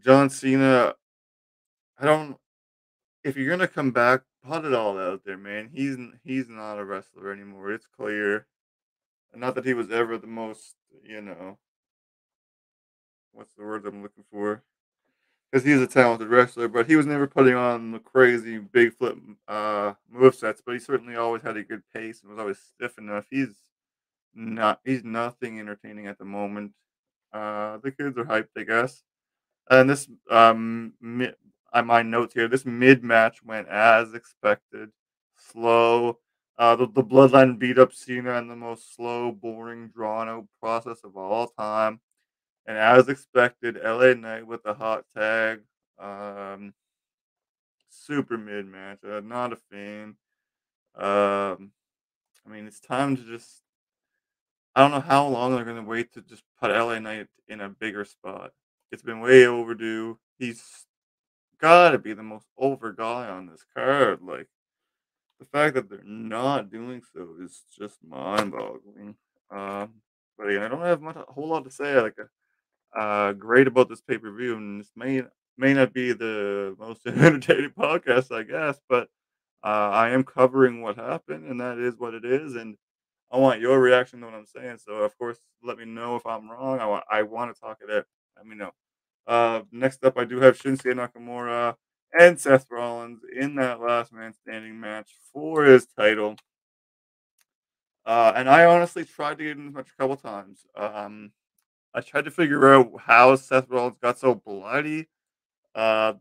John 0.00 0.30
Cena, 0.30 0.94
I 1.98 2.06
don't. 2.06 2.36
If 3.24 3.36
you're 3.36 3.50
gonna 3.50 3.66
come 3.66 3.90
back, 3.90 4.20
put 4.46 4.64
it 4.64 4.74
all 4.74 4.96
out 4.96 5.22
there, 5.24 5.36
man. 5.36 5.70
He's 5.74 5.96
he's 6.22 6.48
not 6.48 6.78
a 6.78 6.84
wrestler 6.84 7.32
anymore. 7.32 7.72
It's 7.72 7.88
clear. 7.88 8.46
Not 9.34 9.56
that 9.56 9.66
he 9.66 9.74
was 9.74 9.90
ever 9.90 10.18
the 10.18 10.26
most, 10.28 10.76
you 11.02 11.20
know, 11.20 11.58
what's 13.32 13.52
the 13.54 13.64
word 13.64 13.86
I'm 13.86 14.02
looking 14.02 14.24
for? 14.30 14.62
Because 15.50 15.64
he's 15.64 15.80
a 15.80 15.86
talented 15.86 16.28
wrestler, 16.28 16.68
but 16.68 16.86
he 16.86 16.96
was 16.96 17.06
never 17.06 17.26
putting 17.26 17.54
on 17.54 17.92
the 17.92 17.98
crazy 17.98 18.58
big 18.58 18.92
flip 18.92 19.16
uh, 19.48 19.94
move 20.10 20.34
sets. 20.34 20.60
But 20.64 20.74
he 20.74 20.78
certainly 20.78 21.16
always 21.16 21.42
had 21.42 21.56
a 21.56 21.62
good 21.62 21.82
pace 21.94 22.20
and 22.20 22.30
was 22.30 22.38
always 22.38 22.58
stiff 22.58 22.98
enough. 22.98 23.24
He's 23.30 23.62
not. 24.34 24.80
He's 24.84 25.04
nothing 25.04 25.58
entertaining 25.58 26.06
at 26.06 26.18
the 26.18 26.26
moment. 26.26 26.72
Uh, 27.32 27.78
the 27.78 27.90
kids 27.90 28.18
are 28.18 28.24
hyped, 28.24 28.48
I 28.58 28.64
guess. 28.64 29.02
And 29.70 29.88
this, 29.88 30.08
um, 30.30 30.94
mi- 31.00 31.32
on 31.72 31.86
my 31.86 32.02
notes 32.02 32.34
here, 32.34 32.48
this 32.48 32.66
mid 32.66 33.02
match 33.04 33.42
went 33.44 33.68
as 33.68 34.14
expected, 34.14 34.90
slow. 35.36 36.18
Uh, 36.58 36.74
the, 36.76 36.88
the 36.88 37.04
bloodline 37.04 37.58
beat 37.58 37.78
up 37.78 37.92
Cena 37.92 38.34
in 38.38 38.48
the 38.48 38.56
most 38.56 38.96
slow, 38.96 39.30
boring, 39.32 39.88
drawn 39.88 40.28
out 40.28 40.46
process 40.60 41.00
of 41.04 41.16
all 41.16 41.48
time. 41.48 42.00
And 42.68 42.76
as 42.76 43.08
expected, 43.08 43.80
LA 43.82 44.12
Knight 44.12 44.46
with 44.46 44.60
a 44.66 44.74
hot 44.74 45.06
tag. 45.16 45.60
Um, 45.98 46.74
super 47.88 48.36
mid 48.36 48.66
match. 48.66 48.98
Uh, 49.02 49.20
not 49.20 49.54
a 49.54 49.56
fan. 49.72 50.16
Um, 50.94 51.72
I 52.46 52.50
mean, 52.52 52.66
it's 52.66 52.78
time 52.78 53.16
to 53.16 53.22
just. 53.22 53.62
I 54.76 54.82
don't 54.82 54.90
know 54.90 55.00
how 55.00 55.26
long 55.26 55.54
they're 55.54 55.64
going 55.64 55.82
to 55.82 55.90
wait 55.90 56.12
to 56.12 56.20
just 56.20 56.42
put 56.60 56.70
LA 56.70 56.98
Knight 56.98 57.28
in 57.48 57.62
a 57.62 57.70
bigger 57.70 58.04
spot. 58.04 58.52
It's 58.92 59.02
been 59.02 59.20
way 59.20 59.46
overdue. 59.46 60.18
He's 60.38 60.62
got 61.58 61.92
to 61.92 61.98
be 61.98 62.12
the 62.12 62.22
most 62.22 62.46
over 62.58 62.92
guy 62.92 63.30
on 63.30 63.46
this 63.46 63.64
card. 63.74 64.20
Like, 64.22 64.46
the 65.40 65.46
fact 65.46 65.74
that 65.74 65.88
they're 65.88 66.02
not 66.04 66.70
doing 66.70 67.02
so 67.14 67.28
is 67.42 67.62
just 67.78 67.96
mind 68.06 68.52
boggling. 68.52 69.16
Um, 69.50 69.94
but 70.36 70.48
again, 70.48 70.64
I 70.64 70.68
don't 70.68 70.82
have 70.82 71.00
much, 71.00 71.16
a 71.16 71.32
whole 71.32 71.48
lot 71.48 71.64
to 71.64 71.70
say. 71.70 71.98
Like, 71.98 72.16
uh, 72.96 73.32
great 73.32 73.66
about 73.66 73.88
this 73.88 74.00
pay 74.00 74.18
per 74.18 74.30
view, 74.32 74.56
and 74.56 74.80
this 74.80 74.90
may 74.96 75.22
may 75.56 75.74
not 75.74 75.92
be 75.92 76.12
the 76.12 76.76
most 76.78 77.00
entertaining 77.06 77.70
podcast, 77.70 78.32
I 78.34 78.42
guess, 78.44 78.80
but 78.88 79.08
uh, 79.64 79.90
I 79.92 80.10
am 80.10 80.24
covering 80.24 80.82
what 80.82 80.96
happened, 80.96 81.46
and 81.48 81.60
that 81.60 81.78
is 81.78 81.98
what 81.98 82.14
it 82.14 82.24
is, 82.24 82.54
and 82.54 82.76
I 83.30 83.38
want 83.38 83.60
your 83.60 83.80
reaction 83.80 84.20
to 84.20 84.26
what 84.26 84.34
I'm 84.34 84.46
saying. 84.46 84.78
So, 84.78 84.94
of 84.94 85.16
course, 85.18 85.38
let 85.62 85.78
me 85.78 85.84
know 85.84 86.16
if 86.16 86.26
I'm 86.26 86.50
wrong. 86.50 86.80
I 86.80 86.86
want 86.86 87.04
I 87.10 87.22
want 87.22 87.54
to 87.54 87.60
talk 87.60 87.78
it 87.82 87.90
out. 87.90 88.06
Let 88.36 88.46
me 88.46 88.56
know. 88.56 88.72
Uh, 89.26 89.62
next 89.72 90.04
up, 90.04 90.16
I 90.16 90.24
do 90.24 90.40
have 90.40 90.58
Shinsuke 90.58 90.94
Nakamura 90.94 91.74
and 92.18 92.40
Seth 92.40 92.66
Rollins 92.70 93.20
in 93.38 93.56
that 93.56 93.80
last 93.80 94.12
man 94.12 94.32
standing 94.32 94.80
match 94.80 95.10
for 95.32 95.64
his 95.64 95.86
title. 95.86 96.36
Uh, 98.06 98.32
and 98.34 98.48
I 98.48 98.64
honestly 98.64 99.04
tried 99.04 99.36
to 99.38 99.44
get 99.44 99.58
in 99.58 99.70
this 99.72 99.86
a 99.86 100.02
couple 100.02 100.16
times. 100.16 100.64
Um, 100.74 101.32
I 101.98 102.00
tried 102.00 102.26
to 102.26 102.30
figure 102.30 102.72
out 102.72 102.92
how 103.06 103.34
Seth 103.34 103.68
Rollins 103.68 103.98
got 104.00 104.20
so 104.20 104.32
bloody 104.32 105.08
uh, 105.74 106.12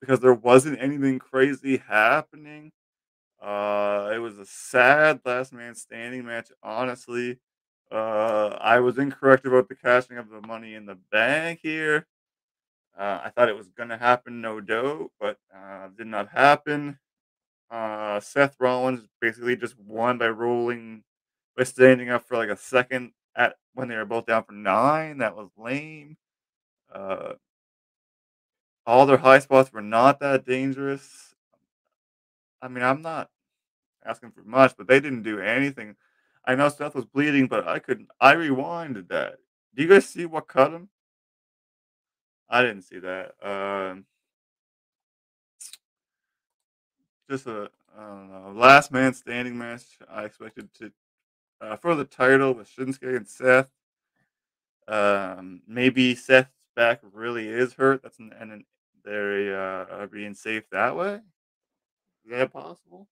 because 0.00 0.18
there 0.18 0.34
wasn't 0.34 0.82
anything 0.82 1.20
crazy 1.20 1.76
happening. 1.76 2.72
Uh, 3.40 4.10
it 4.12 4.18
was 4.18 4.36
a 4.36 4.46
sad 4.46 5.20
last 5.24 5.52
man 5.52 5.76
standing 5.76 6.26
match, 6.26 6.48
honestly. 6.60 7.38
Uh, 7.88 8.58
I 8.60 8.80
was 8.80 8.98
incorrect 8.98 9.46
about 9.46 9.68
the 9.68 9.76
cashing 9.76 10.18
of 10.18 10.28
the 10.28 10.44
money 10.44 10.74
in 10.74 10.86
the 10.86 10.98
bank 11.12 11.60
here. 11.62 12.08
Uh, 12.98 13.20
I 13.26 13.30
thought 13.30 13.48
it 13.48 13.56
was 13.56 13.68
going 13.68 13.90
to 13.90 13.98
happen, 13.98 14.40
no 14.40 14.60
doubt, 14.60 15.12
but 15.20 15.38
uh, 15.54 15.86
did 15.96 16.08
not 16.08 16.30
happen. 16.30 16.98
Uh, 17.70 18.18
Seth 18.18 18.56
Rollins 18.58 19.06
basically 19.20 19.54
just 19.54 19.78
won 19.78 20.18
by 20.18 20.30
rolling, 20.30 21.04
by 21.56 21.62
standing 21.62 22.10
up 22.10 22.26
for 22.26 22.36
like 22.36 22.48
a 22.48 22.56
second 22.56 23.12
at 23.36 23.56
when 23.74 23.88
they 23.88 23.96
were 23.96 24.04
both 24.04 24.26
down 24.26 24.44
for 24.44 24.52
nine. 24.52 25.18
That 25.18 25.36
was 25.36 25.48
lame. 25.56 26.16
Uh, 26.92 27.34
all 28.86 29.06
their 29.06 29.18
high 29.18 29.40
spots 29.40 29.72
were 29.72 29.82
not 29.82 30.20
that 30.20 30.46
dangerous. 30.46 31.34
I 32.62 32.68
mean, 32.68 32.82
I'm 32.82 33.02
not 33.02 33.30
asking 34.04 34.30
for 34.30 34.42
much, 34.42 34.74
but 34.76 34.86
they 34.86 35.00
didn't 35.00 35.22
do 35.22 35.40
anything. 35.40 35.96
I 36.44 36.54
know 36.54 36.68
Seth 36.68 36.94
was 36.94 37.04
bleeding, 37.04 37.48
but 37.48 37.66
I 37.66 37.80
couldn't. 37.80 38.08
I 38.20 38.34
rewinded 38.34 39.08
that. 39.08 39.38
Do 39.74 39.82
you 39.82 39.88
guys 39.88 40.06
see 40.08 40.26
what 40.26 40.46
cut 40.46 40.72
him? 40.72 40.88
I 42.48 42.62
didn't 42.62 42.82
see 42.82 43.00
that. 43.00 43.34
Um, 43.42 44.04
just 47.28 47.46
a 47.46 47.70
I 47.98 48.02
don't 48.02 48.30
know 48.30 48.52
last 48.54 48.92
man 48.92 49.14
standing 49.14 49.58
match. 49.58 49.82
I 50.08 50.24
expected 50.24 50.72
to 50.74 50.92
uh, 51.60 51.76
for 51.76 51.94
the 51.94 52.04
title 52.04 52.52
with 52.52 52.68
Shinsuke 52.68 53.16
and 53.16 53.28
Seth. 53.28 53.70
Um, 54.88 55.62
maybe 55.66 56.14
Seth's 56.14 56.50
back 56.74 57.00
really 57.12 57.48
is 57.48 57.72
hurt. 57.72 58.02
That's 58.02 58.18
an, 58.18 58.32
and 58.38 58.64
they're 59.04 59.88
uh, 59.90 60.06
being 60.06 60.34
safe 60.34 60.64
that 60.70 60.96
way. 60.96 61.20
Is 62.24 62.30
that 62.30 62.52
possible? 62.52 63.08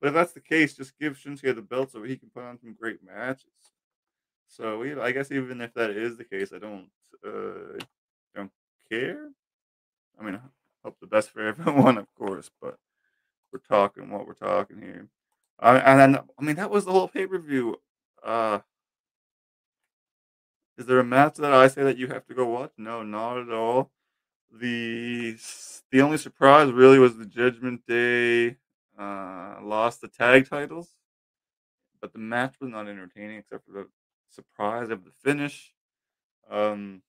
But 0.00 0.08
if 0.08 0.14
that's 0.14 0.32
the 0.32 0.40
case, 0.40 0.74
just 0.74 0.98
give 0.98 1.16
Shinsuke 1.16 1.54
the 1.54 1.62
belt 1.62 1.90
so 1.90 2.02
he 2.02 2.16
can 2.16 2.30
put 2.30 2.44
on 2.44 2.58
some 2.58 2.76
great 2.78 2.98
matches. 3.04 3.46
So 4.48 4.82
I 5.02 5.12
guess 5.12 5.30
even 5.30 5.60
if 5.60 5.74
that 5.74 5.90
is 5.90 6.16
the 6.16 6.24
case, 6.24 6.52
I 6.52 6.58
don't 6.58 6.88
uh, 7.26 7.78
don't 8.34 8.50
care. 8.90 9.28
I 10.18 10.24
mean, 10.24 10.36
I 10.36 10.40
hope 10.84 10.96
the 11.00 11.06
best 11.06 11.30
for 11.30 11.42
everyone, 11.46 11.98
of 11.98 12.12
course, 12.14 12.50
but 12.60 12.78
we're 13.52 13.60
talking 13.60 14.10
what 14.10 14.26
we're 14.26 14.34
talking 14.34 14.80
here. 14.80 15.08
Uh, 15.60 15.80
and 15.84 16.00
then, 16.00 16.18
I 16.38 16.42
mean, 16.42 16.56
that 16.56 16.70
was 16.70 16.84
the 16.84 16.92
whole 16.92 17.08
pay 17.08 17.26
per 17.26 17.38
view. 17.38 17.76
Uh, 18.22 18.60
is 20.76 20.86
there 20.86 21.00
a 21.00 21.04
match 21.04 21.36
that 21.36 21.52
I 21.52 21.66
say 21.68 21.82
that 21.82 21.98
you 21.98 22.06
have 22.08 22.24
to 22.26 22.34
go 22.34 22.46
watch? 22.46 22.72
No, 22.78 23.02
not 23.02 23.38
at 23.38 23.50
all. 23.50 23.90
The 24.52 25.36
the 25.90 26.00
only 26.00 26.16
surprise 26.18 26.70
really 26.70 26.98
was 26.98 27.16
the 27.16 27.26
Judgment 27.26 27.82
Day 27.86 28.56
uh, 28.98 29.56
lost 29.60 30.00
the 30.00 30.08
tag 30.08 30.48
titles, 30.48 30.88
but 32.00 32.12
the 32.12 32.18
match 32.18 32.54
was 32.60 32.70
not 32.70 32.88
entertaining 32.88 33.38
except 33.38 33.66
for 33.66 33.72
the 33.72 33.88
surprise 34.30 34.90
of 34.90 35.04
the 35.04 35.10
finish. 35.10 35.72
Um, 36.50 37.02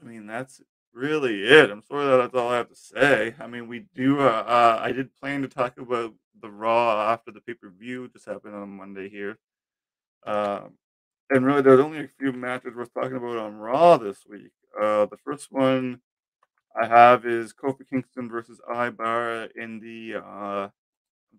I 0.00 0.04
mean, 0.04 0.26
that's 0.26 0.60
really 0.92 1.42
it. 1.44 1.70
I'm 1.70 1.82
sorry 1.82 2.06
that 2.06 2.16
that's 2.16 2.34
all 2.34 2.50
I 2.50 2.56
have 2.56 2.68
to 2.68 2.76
say. 2.76 3.34
I 3.40 3.46
mean, 3.46 3.68
we 3.68 3.84
do. 3.94 4.20
Uh, 4.20 4.44
uh, 4.46 4.78
I 4.80 4.92
did 4.92 5.14
plan 5.16 5.42
to 5.42 5.48
talk 5.48 5.78
about 5.78 6.14
the 6.40 6.50
Raw 6.50 7.12
after 7.12 7.30
the 7.30 7.40
pay 7.40 7.54
per 7.54 7.70
view 7.70 8.08
just 8.08 8.26
happened 8.26 8.54
on 8.54 8.76
Monday 8.76 9.08
here. 9.08 9.38
Um, 10.26 10.74
and 11.30 11.44
really, 11.44 11.62
there's 11.62 11.80
only 11.80 12.00
a 12.00 12.08
few 12.18 12.32
matches 12.32 12.74
worth 12.74 12.92
talking 12.94 13.16
about 13.16 13.36
on 13.36 13.56
Raw 13.56 13.96
this 13.98 14.24
week. 14.28 14.52
Uh, 14.80 15.06
the 15.06 15.18
first 15.24 15.48
one 15.50 16.00
I 16.80 16.86
have 16.86 17.26
is 17.26 17.52
Kofi 17.52 17.88
Kingston 17.88 18.28
versus 18.28 18.60
Ibar 18.70 19.48
in 19.56 19.80
the 19.80 20.20
uh, 20.24 20.68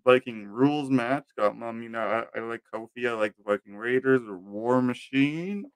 Viking 0.04 0.46
Rules 0.46 0.90
match. 0.90 1.24
Got, 1.36 1.60
I 1.62 1.72
mean, 1.72 1.94
I, 1.94 2.24
I 2.34 2.40
like 2.40 2.62
Kofi. 2.72 3.08
I 3.08 3.12
like 3.12 3.34
the 3.36 3.42
Viking 3.44 3.76
Raiders 3.76 4.22
or 4.28 4.36
War 4.38 4.82
Machine. 4.82 5.66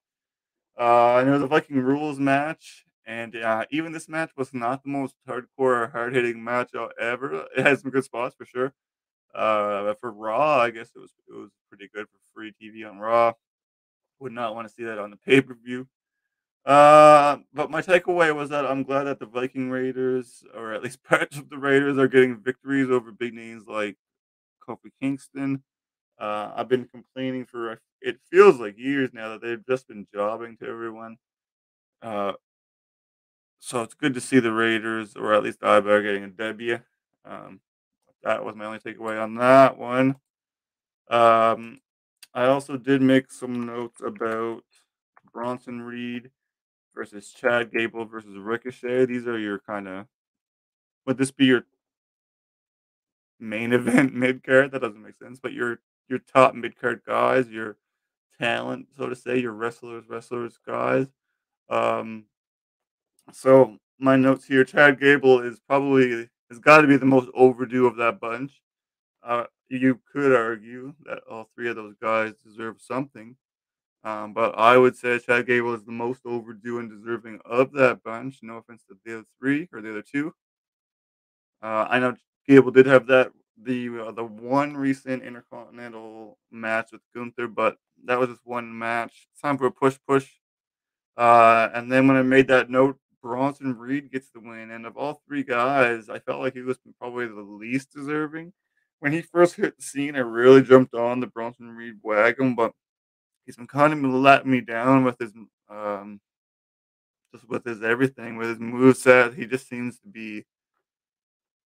Uh, 0.77 1.25
it 1.27 1.31
was 1.31 1.43
a 1.43 1.47
Viking 1.47 1.79
Rules 1.79 2.19
match, 2.19 2.85
and 3.07 3.37
uh, 3.37 3.65
even 3.71 3.93
this 3.93 4.09
match 4.09 4.31
was 4.37 4.55
not 4.55 4.83
the 4.83 4.89
most 4.89 5.15
hardcore, 5.29 5.93
hard 5.93 6.15
hitting 6.15 6.43
match 6.43 6.71
ever. 7.01 7.47
It 7.57 7.63
had 7.67 7.79
some 7.81 7.91
good 7.91 8.05
spots 8.05 8.35
for 8.37 8.45
sure. 8.47 8.73
Uh, 9.35 9.95
for 9.95 10.13
Raw, 10.13 10.59
I 10.59 10.71
guess 10.71 10.91
it 10.95 10.99
was 11.01 11.13
it 11.29 11.35
was 11.35 11.51
pretty 11.69 11.89
good 11.93 12.07
for 12.07 12.19
free 12.35 12.53
TV 12.61 12.89
on 12.89 12.99
Raw. 12.99 13.33
Would 14.21 14.33
not 14.33 14.55
want 14.55 14.69
to 14.69 14.75
see 14.75 14.85
that 14.85 14.99
on 14.99 15.11
the 15.11 15.17
pay 15.17 15.41
per 15.41 15.55
view. 15.55 15.89
Uh, 16.65 17.39
but 17.53 17.71
my 17.71 17.83
takeaway 17.83 18.35
was 18.35 18.49
that 18.51 18.65
I'm 18.65 18.85
glad 18.85 19.05
that 19.05 19.19
the 19.19 19.27
Viking 19.27 19.71
Raiders, 19.71 20.45
or 20.55 20.73
at 20.73 20.83
least 20.83 21.03
parts 21.05 21.37
of 21.37 21.51
the 21.51 21.59
Raiders, 21.59 21.99
are 21.99 22.09
getting 22.09 22.41
victories 22.41 22.91
over 22.91 23.13
big 23.13 23.35
names 23.35 23.65
like 23.67 23.97
Kofi 24.67 24.91
Kingston. 25.01 25.63
Uh, 26.19 26.53
I've 26.55 26.69
been 26.69 26.87
complaining 26.87 27.47
for 27.47 27.81
it 28.01 28.19
feels 28.31 28.61
like 28.61 28.79
years 28.79 29.11
now 29.13 29.31
that 29.31 29.43
they've 29.43 29.67
just 29.67 29.89
been 29.89 30.07
jobbing 30.15 30.57
to 30.59 30.67
everyone. 30.69 31.17
Uh, 32.03 32.35
so 33.65 33.81
it's 33.81 33.95
good 33.95 34.13
to 34.13 34.21
see 34.21 34.41
the 34.41 34.53
Raiders, 34.53 35.17
or 35.17 35.33
at 35.33 35.43
least 35.43 35.61
I 35.63 35.81
Ibar, 35.81 36.03
getting 36.03 36.25
a 36.25 36.29
W. 36.29 36.81
Um, 37.25 37.61
that 38.23 38.45
was 38.45 38.55
my 38.55 38.67
only 38.67 38.79
takeaway 38.79 39.23
on 39.23 39.37
that 39.37 39.79
one. 39.79 40.17
Um, 41.09 41.81
I 42.35 42.45
also 42.45 42.77
did 42.77 43.01
make 43.01 43.33
some 43.33 43.65
notes 43.65 44.03
about 44.05 44.65
Bronson 45.33 45.81
Reed 45.81 46.31
versus 46.95 47.33
Chad 47.33 47.73
Gable 47.73 48.05
versus 48.05 48.37
Ricochet. 48.37 49.07
These 49.07 49.27
are 49.27 49.39
your 49.39 49.61
kind 49.61 49.89
of. 49.89 50.07
Would 51.07 51.17
this 51.17 51.31
be 51.31 51.47
your 51.47 51.65
main 53.41 53.73
event 53.73 54.13
mid 54.13 54.45
card? 54.45 54.73
That 54.73 54.83
doesn't 54.83 55.03
make 55.03 55.17
sense. 55.17 55.41
But 55.43 55.55
your 55.55 55.79
your 56.07 56.19
top 56.19 56.55
mid 56.55 56.79
card 56.79 57.01
guys, 57.07 57.49
your 57.49 57.79
talent, 58.39 58.89
so 58.95 59.09
to 59.09 59.17
say, 59.17 59.39
your 59.39 59.53
wrestlers, 59.53 60.05
wrestlers 60.07 60.59
guys. 60.67 61.07
Um, 61.71 62.27
so 63.33 63.77
my 63.99 64.17
notes 64.17 64.45
here: 64.45 64.65
Chad 64.65 65.01
Gable 65.01 65.41
is 65.41 65.61
probably 65.67 66.29
has 66.51 66.59
got 66.59 66.83
to 66.83 66.89
be 66.89 66.97
the 66.97 67.07
most 67.07 67.29
overdue 67.35 67.87
of 67.87 67.97
that 67.97 68.21
bunch. 68.21 68.61
Uh, 69.23 69.45
you 69.69 70.01
could 70.13 70.35
argue 70.35 70.95
that 71.05 71.21
all 71.31 71.49
three 71.55 71.69
of 71.69 71.77
those 71.77 71.95
guys 72.01 72.35
deserve 72.45 72.77
something. 72.81 73.37
Um, 74.05 74.35
but 74.35 74.59
I 74.59 74.77
would 74.77 74.97
say 74.97 75.19
Chad 75.19 75.47
Gable 75.47 75.73
is 75.73 75.85
the 75.85 75.93
most 75.93 76.21
overdue 76.27 76.79
and 76.79 76.91
deserving 76.91 77.41
of 77.47 77.73
that 77.73 78.03
bunch. 78.03 78.41
No 78.43 78.59
offense 78.59 78.85
to 78.89 78.97
the 79.05 79.15
other 79.15 79.27
three 79.41 79.69
or 79.73 79.81
the 79.81 79.91
other 79.91 80.03
two. 80.03 80.35
Uh, 81.63 81.87
I 81.89 81.99
know 81.99 82.15
Gable 82.47 82.71
did 82.71 82.85
have 82.85 83.07
that 83.07 83.33
the 83.63 84.07
uh, 84.09 84.11
the 84.11 84.25
one 84.25 84.77
recent 84.77 85.23
intercontinental 85.23 86.39
match 86.51 86.91
with 86.93 87.01
Gunther, 87.15 87.49
but 87.49 87.79
that 88.05 88.19
was 88.19 88.29
just 88.29 88.43
one 88.45 88.77
match. 88.77 89.29
It's 89.33 89.41
time 89.41 89.57
for 89.57 89.67
a 89.67 89.71
push 89.71 89.97
push. 90.07 90.29
Uh, 91.17 91.71
and 91.73 91.91
then 91.91 92.09
when 92.09 92.17
I 92.17 92.23
made 92.23 92.49
that 92.49 92.69
note, 92.69 92.99
Bronson 93.25 93.75
Reed 93.79 94.13
gets 94.13 94.29
the 94.29 94.39
win. 94.39 94.71
And 94.71 94.85
of 94.85 94.99
all 94.99 95.23
three 95.27 95.43
guys, 95.43 96.11
I 96.11 96.19
felt 96.19 96.41
like 96.41 96.53
he 96.53 96.61
was 96.61 96.77
probably 96.99 97.27
the 97.27 97.41
least 97.41 97.91
deserving. 97.91 98.53
When 99.01 99.13
he 99.13 99.23
first 99.23 99.57
hit 99.57 99.79
the 99.79 99.83
scene, 99.83 100.15
I 100.15 100.19
really 100.19 100.61
jumped 100.61 100.95
on 100.95 101.21
the 101.21 101.27
Bronson 101.27 101.71
Reed 101.71 101.95
wagon, 102.03 102.55
but 102.55 102.73
he's 103.47 103.57
been 103.57 103.67
kind 103.67 103.95
of 103.95 103.99
letting 103.99 104.51
me 104.51 104.61
down 104.61 105.05
with 105.05 105.19
his 105.19 105.33
um 105.71 106.21
just 107.33 107.49
with 107.49 107.65
his 107.65 107.83
everything, 107.83 108.37
with 108.37 108.51
his 108.51 108.61
move 108.61 108.99
set. 108.99 109.33
He 109.33 109.47
just 109.47 109.71
seems 109.71 109.99
to 110.01 110.09
be 110.09 110.45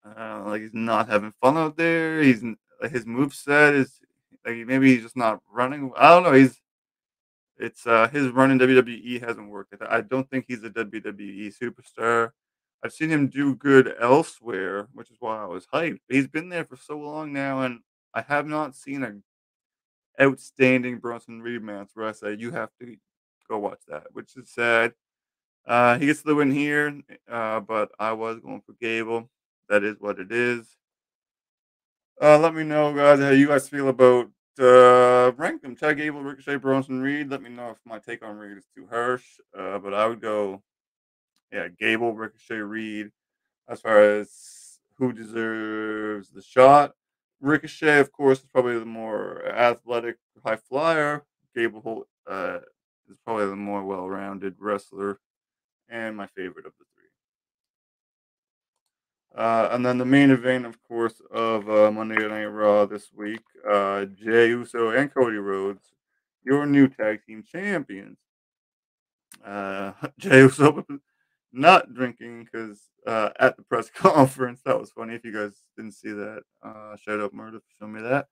uh, 0.06 0.44
like 0.46 0.62
he's 0.62 0.74
not 0.74 1.10
having 1.10 1.34
fun 1.42 1.58
out 1.58 1.76
there. 1.76 2.22
He's 2.22 2.44
his 2.90 3.06
move 3.06 3.34
set 3.34 3.74
is 3.74 4.00
like 4.46 4.56
maybe 4.66 4.94
he's 4.94 5.04
just 5.04 5.18
not 5.18 5.42
running. 5.52 5.92
I 5.98 6.12
don't 6.12 6.24
know. 6.24 6.32
He's 6.32 6.61
it's 7.62 7.86
uh 7.86 8.08
his 8.10 8.30
run 8.30 8.52
in 8.52 8.60
WWE 8.60 9.26
hasn't 9.26 9.50
worked. 9.50 9.76
I 9.88 10.02
don't 10.02 10.30
think 10.30 10.46
he's 10.48 10.64
a 10.64 10.70
WWE 10.70 11.54
superstar. 11.62 12.32
I've 12.84 12.94
seen 12.94 13.10
him 13.10 13.28
do 13.28 13.56
good 13.56 13.94
elsewhere, 14.00 14.88
which 14.94 15.12
is 15.12 15.18
why 15.20 15.42
I 15.44 15.46
was 15.46 15.68
hyped. 15.72 16.00
He's 16.10 16.28
been 16.28 16.50
there 16.50 16.66
for 16.66 16.76
so 16.76 16.98
long 16.98 17.32
now, 17.32 17.62
and 17.62 17.82
I 18.14 18.22
have 18.22 18.48
not 18.48 18.76
seen 18.76 19.04
a 19.04 19.14
outstanding 20.22 20.98
Bronson 20.98 21.42
Reed 21.42 21.62
match 21.62 21.90
where 21.94 22.08
I 22.08 22.12
say 22.12 22.36
you 22.38 22.52
have 22.52 22.70
to 22.80 22.96
go 23.48 23.60
watch 23.60 23.80
that, 23.88 24.08
which 24.14 24.36
is 24.36 24.50
sad. 24.50 24.94
Uh, 25.68 26.00
he 26.00 26.08
gets 26.08 26.24
the 26.24 26.34
win 26.34 26.52
here, 26.52 27.00
uh, 27.30 27.60
but 27.60 27.92
I 28.00 28.14
was 28.14 28.40
going 28.40 28.62
for 28.66 28.74
Gable. 28.82 29.30
That 29.70 29.84
is 29.84 29.98
what 30.00 30.20
it 30.20 30.32
is. 30.32 30.76
Uh, 32.20 32.40
let 32.40 32.56
me 32.56 32.64
know, 32.64 32.94
guys, 32.94 33.20
how 33.20 33.30
you 33.30 33.48
guys 33.48 33.70
feel 33.70 33.90
about 33.90 34.30
uh, 34.60 35.32
rank 35.38 35.62
them. 35.62 35.76
Chad 35.76 35.98
Gable, 35.98 36.22
Ricochet, 36.22 36.58
Bronson 36.58 37.02
Reed. 37.02 37.30
Let 37.30 37.42
me 37.42 37.50
know 37.50 37.70
if 37.70 37.78
my 37.86 38.00
take 38.00 38.24
on 38.24 38.38
Reed 38.38 38.58
is 38.58 38.68
too 38.76 38.88
harsh. 38.90 39.26
Uh, 39.58 39.80
but 39.80 39.94
I 39.94 40.08
would 40.08 40.22
go, 40.22 40.62
yeah, 41.52 41.68
Gable, 41.68 42.14
Ricochet, 42.14 42.56
Reed, 42.56 43.12
as 43.68 43.82
far 43.82 44.02
as 44.02 44.80
who 44.98 45.14
deserves 45.14 46.30
the 46.30 46.42
shot. 46.42 46.94
Ricochet, 47.40 48.00
of 48.00 48.12
course, 48.12 48.40
is 48.40 48.46
probably 48.46 48.78
the 48.78 48.86
more 48.86 49.46
athletic 49.48 50.18
high 50.46 50.58
flyer. 50.58 51.24
Gable 51.56 52.08
uh, 52.30 52.60
is 53.10 53.18
probably 53.26 53.48
the 53.48 53.56
more 53.56 53.84
well 53.84 54.08
rounded 54.08 54.56
wrestler 54.60 55.20
and 55.90 56.16
my 56.16 56.28
favorite 56.28 56.66
of 56.66 56.74
the. 56.80 56.86
Uh, 59.36 59.70
and 59.72 59.86
then 59.86 59.98
the 59.98 60.06
main 60.06 60.30
event, 60.30 60.66
of 60.66 60.82
course, 60.84 61.22
of 61.32 61.70
uh, 61.70 61.90
Monday 61.90 62.28
Night 62.28 62.46
Raw 62.46 62.86
this 62.86 63.12
week 63.14 63.42
uh, 63.70 64.06
Uso 64.20 64.90
and 64.90 65.14
Cody 65.14 65.38
Rhodes, 65.38 65.84
your 66.44 66.66
new 66.66 66.88
tag 66.88 67.22
team 67.26 67.44
champions. 67.44 68.18
Uh, 69.46 69.94
Uso 70.24 70.86
not 71.54 71.94
drinking 71.94 72.46
because 72.46 72.80
uh, 73.08 73.30
at 73.40 73.58
the 73.58 73.64
press 73.64 73.90
conference. 73.96 74.62
That 74.66 74.80
was 74.80 74.92
funny. 74.92 75.16
If 75.16 75.26
you 75.26 75.34
guys 75.34 75.64
didn't 75.76 75.94
see 75.94 76.12
that, 76.12 76.44
uh, 76.64 76.96
shout 76.98 77.20
out 77.20 77.34
Murder 77.34 77.60
for 77.60 77.66
showing 77.80 77.94
me 77.94 78.02
that. 78.02 78.28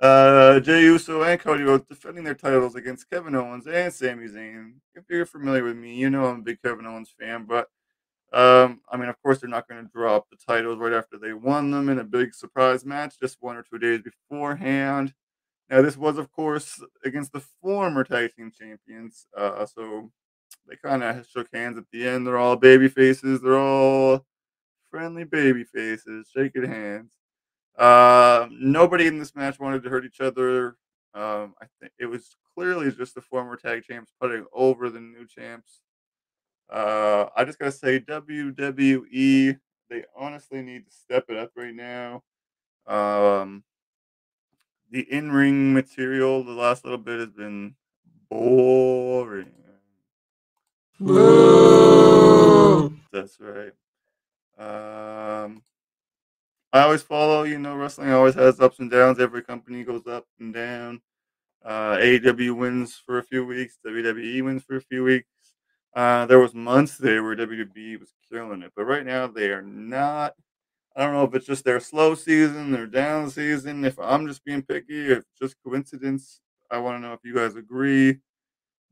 Uh, 0.00 0.60
Uso 0.66 1.22
and 1.22 1.38
Cody 1.38 1.62
Rhodes 1.62 1.84
defending 1.88 2.24
their 2.24 2.34
titles 2.34 2.74
against 2.74 3.08
Kevin 3.08 3.36
Owens 3.36 3.68
and 3.68 3.92
Sami 3.92 4.26
Zayn. 4.26 4.72
If 4.96 5.04
you're 5.08 5.26
familiar 5.26 5.62
with 5.62 5.76
me, 5.76 5.94
you 5.94 6.10
know 6.10 6.26
I'm 6.26 6.40
a 6.40 6.42
big 6.42 6.60
Kevin 6.60 6.86
Owens 6.86 7.14
fan, 7.18 7.44
but 7.44 7.68
um, 8.32 8.80
I 8.90 8.96
mean, 8.96 9.08
of 9.08 9.20
course, 9.22 9.38
they're 9.38 9.50
not 9.50 9.68
going 9.68 9.84
to 9.84 9.90
drop 9.92 10.28
the 10.30 10.36
titles 10.36 10.78
right 10.78 10.92
after 10.92 11.18
they 11.18 11.32
won 11.32 11.70
them 11.70 11.88
in 11.88 11.98
a 11.98 12.04
big 12.04 12.34
surprise 12.34 12.84
match 12.84 13.18
just 13.20 13.36
one 13.40 13.56
or 13.56 13.62
two 13.62 13.78
days 13.78 14.00
beforehand. 14.00 15.12
Now, 15.68 15.82
this 15.82 15.96
was, 15.96 16.18
of 16.18 16.30
course, 16.32 16.82
against 17.04 17.32
the 17.32 17.42
former 17.60 18.04
tag 18.04 18.34
team 18.34 18.50
champions. 18.58 19.26
Uh, 19.36 19.66
so 19.66 20.10
they 20.68 20.76
kind 20.76 21.02
of 21.02 21.26
shook 21.26 21.48
hands 21.52 21.78
at 21.78 21.84
the 21.92 22.06
end. 22.06 22.26
They're 22.26 22.38
all 22.38 22.56
baby 22.56 22.88
faces. 22.88 23.40
They're 23.40 23.58
all 23.58 24.24
friendly 24.90 25.24
baby 25.24 25.64
faces, 25.64 26.30
shaking 26.34 26.64
hands. 26.64 27.12
Uh, 27.78 28.48
nobody 28.50 29.06
in 29.06 29.18
this 29.18 29.34
match 29.34 29.58
wanted 29.58 29.82
to 29.82 29.88
hurt 29.90 30.04
each 30.04 30.20
other. 30.20 30.76
Um, 31.14 31.54
I 31.60 31.66
think 31.80 31.92
it 31.98 32.06
was 32.06 32.36
clearly 32.54 32.90
just 32.92 33.14
the 33.14 33.20
former 33.20 33.56
tag 33.56 33.84
champs 33.84 34.12
putting 34.20 34.46
over 34.52 34.90
the 34.90 35.00
new 35.00 35.26
champs. 35.26 35.80
Uh, 36.72 37.28
I 37.36 37.44
just 37.44 37.58
gotta 37.58 37.70
say, 37.70 38.00
WWE, 38.00 39.58
they 39.90 40.04
honestly 40.16 40.62
need 40.62 40.86
to 40.86 40.92
step 40.92 41.26
it 41.28 41.36
up 41.36 41.50
right 41.54 41.74
now. 41.74 42.22
Um, 42.86 43.62
the 44.90 45.00
in-ring 45.00 45.74
material, 45.74 46.42
the 46.42 46.52
last 46.52 46.84
little 46.84 46.98
bit 46.98 47.20
has 47.20 47.30
been 47.30 47.74
boring. 48.30 49.52
That's 53.12 53.38
right. 53.38 53.72
Um, 54.56 55.62
I 56.72 56.80
always 56.80 57.02
follow, 57.02 57.42
you 57.42 57.58
know, 57.58 57.74
wrestling 57.74 58.12
always 58.12 58.34
has 58.34 58.60
ups 58.60 58.78
and 58.78 58.90
downs. 58.90 59.20
Every 59.20 59.42
company 59.42 59.84
goes 59.84 60.06
up 60.06 60.26
and 60.40 60.54
down. 60.54 61.02
Uh, 61.62 61.96
AEW 61.96 62.56
wins 62.56 63.00
for 63.04 63.18
a 63.18 63.22
few 63.22 63.44
weeks. 63.44 63.78
WWE 63.86 64.42
wins 64.42 64.62
for 64.64 64.76
a 64.76 64.80
few 64.80 65.04
weeks. 65.04 65.28
Uh, 65.94 66.24
there 66.26 66.38
was 66.38 66.54
months 66.54 66.96
there 66.96 67.22
where 67.22 67.36
WWE 67.36 68.00
was 68.00 68.14
killing 68.30 68.62
it, 68.62 68.72
but 68.74 68.84
right 68.84 69.04
now 69.04 69.26
they 69.26 69.50
are 69.50 69.62
not. 69.62 70.34
I 70.96 71.02
don't 71.02 71.12
know 71.14 71.24
if 71.24 71.34
it's 71.34 71.46
just 71.46 71.64
their 71.64 71.80
slow 71.80 72.14
season, 72.14 72.70
their 72.72 72.86
down 72.86 73.30
season. 73.30 73.84
If 73.84 73.98
I'm 73.98 74.26
just 74.26 74.44
being 74.44 74.62
picky, 74.62 75.12
if 75.12 75.24
just 75.40 75.56
coincidence, 75.64 76.40
I 76.70 76.78
want 76.78 76.96
to 76.96 77.06
know 77.06 77.12
if 77.14 77.20
you 77.24 77.34
guys 77.34 77.56
agree, 77.56 78.18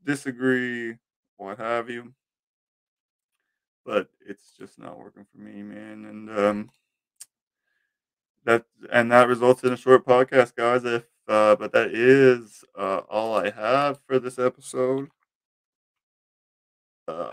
disagree, 0.04 0.96
what 1.36 1.58
have 1.58 1.88
you. 1.90 2.12
But 3.84 4.08
it's 4.26 4.52
just 4.58 4.78
not 4.78 4.98
working 4.98 5.26
for 5.32 5.38
me, 5.38 5.62
man. 5.62 6.04
And 6.04 6.30
um, 6.38 6.70
that 8.44 8.64
and 8.92 9.10
that 9.12 9.28
results 9.28 9.64
in 9.64 9.72
a 9.72 9.76
short 9.76 10.06
podcast, 10.06 10.54
guys. 10.54 10.84
If 10.84 11.04
uh, 11.28 11.56
but 11.56 11.72
that 11.72 11.92
is 11.94 12.64
uh, 12.78 13.02
all 13.08 13.34
I 13.34 13.50
have 13.50 14.00
for 14.06 14.18
this 14.18 14.38
episode. 14.38 15.08
Uh, 17.10 17.30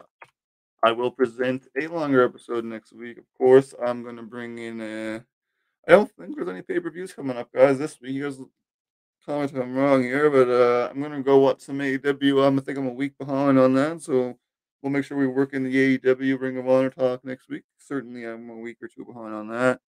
I 0.84 0.92
will 0.92 1.12
present 1.12 1.68
a 1.80 1.88
longer 1.88 2.24
episode 2.24 2.66
next 2.66 2.94
week. 2.94 3.18
Of 3.18 3.26
course, 3.38 3.74
I'm 3.86 4.04
going 4.04 4.16
to 4.16 4.24
bring 4.24 4.58
in 4.58 4.82
a. 4.82 5.24
I 5.88 5.92
don't 5.92 6.12
think 6.12 6.36
there's 6.36 6.50
any 6.50 6.62
pay 6.62 6.80
per 6.80 6.90
views 6.90 7.14
coming 7.14 7.38
up, 7.38 7.52
guys. 7.54 7.78
This 7.78 8.00
week, 8.02 8.14
you 8.14 8.24
guys 8.24 8.40
comment 9.26 9.52
if 9.52 9.62
I'm 9.62 9.76
wrong 9.76 10.04
here, 10.04 10.30
but 10.30 10.50
uh, 10.50 10.90
I'm 10.90 11.00
going 11.00 11.12
to 11.12 11.22
go 11.22 11.40
watch 11.40 11.62
some 11.62 11.80
AEW. 11.80 12.46
I'm, 12.46 12.58
I 12.58 12.62
think 12.62 12.78
I'm 12.78 12.88
a 12.88 12.94
week 12.94 13.18
behind 13.18 13.60
on 13.60 13.74
that, 13.76 14.02
so 14.02 14.38
we'll 14.82 14.92
make 14.92 15.06
sure 15.06 15.18
we 15.18 15.28
work 15.28 15.54
in 15.54 15.64
the 15.64 15.98
AEW 15.98 16.40
Ring 16.40 16.58
of 16.58 16.68
Honor 16.68 16.90
talk 16.90 17.24
next 17.24 17.50
week. 17.50 17.64
Certainly, 17.78 18.26
I'm 18.26 18.50
a 18.50 18.58
week 18.58 18.78
or 18.82 18.88
two 18.88 19.06
behind 19.06 19.34
on 19.34 19.48
that. 19.50 19.80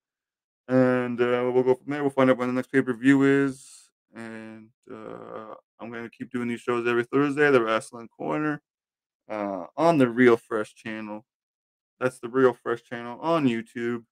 And 0.69 1.21
uh, 1.21 1.51
we'll 1.53 1.63
go 1.63 1.75
from 1.75 1.93
there. 1.93 2.03
We'll 2.03 2.11
find 2.11 2.31
out 2.31 2.37
when 2.37 2.49
the 2.49 2.55
next 2.55 2.71
pay 2.71 2.83
per 2.83 2.93
view 2.93 3.23
is. 3.23 3.91
And 4.15 4.69
uh, 4.91 5.55
I'm 5.81 5.91
going 5.91 6.05
to 6.05 6.11
keep 6.11 6.31
doing 6.31 6.49
these 6.49 6.61
shows 6.61 6.87
every 6.87 7.05
Thursday, 7.05 7.51
the 7.51 7.61
Wrasslin 7.61 8.09
Corner 8.11 8.61
uh, 9.29 9.67
on 9.77 9.99
the 9.99 10.09
Real 10.09 10.37
Fresh 10.37 10.75
channel. 10.75 11.25
That's 12.01 12.19
the 12.19 12.29
Real 12.29 12.53
Fresh 12.53 12.85
channel 12.85 13.19
on 13.21 13.47
YouTube. 13.47 14.05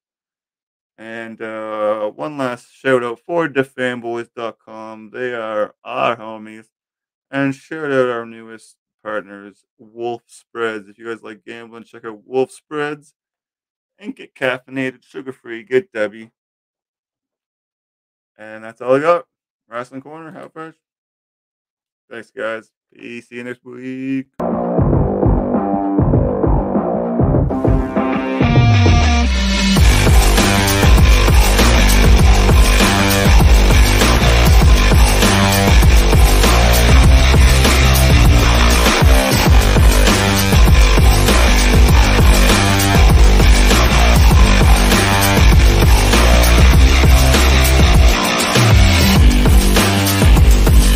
And 0.99 1.41
uh, 1.43 2.11
one 2.11 2.39
last 2.39 2.73
shout 2.73 3.05
out 3.05 3.21
for 3.21 3.49
thefanboys.com. 3.49 5.11
They 5.13 5.35
are 5.35 5.75
our 5.85 6.17
homies. 6.17 6.67
And 7.31 7.55
shout 7.55 7.93
out 7.93 8.09
our 8.09 8.25
newest 8.25 8.77
partners, 9.03 9.65
Wolf 9.79 10.23
Spreads. 10.27 10.89
If 10.89 10.99
you 10.99 11.07
guys 11.07 11.23
like 11.23 11.45
gambling, 11.45 11.85
check 11.85 12.05
out 12.05 12.27
Wolf 12.27 12.51
Spreads 12.51 13.15
and 13.99 14.17
get 14.17 14.35
caffeinated, 14.35 15.05
sugar 15.05 15.33
free. 15.33 15.63
Get 15.63 15.93
Dubby. 15.93 16.31
And 18.39 18.65
that's 18.65 18.81
all 18.81 18.97
I 18.97 19.01
got. 19.01 19.27
Wrasslin 19.71 20.03
Corner, 20.03 20.31
how 20.31 20.49
fresh? 20.49 20.75
Thanks, 22.11 22.31
guys. 22.31 22.71
Peace. 22.95 23.29
See 23.29 23.37
you 23.37 23.45
next 23.45 23.65
week. 23.65 24.29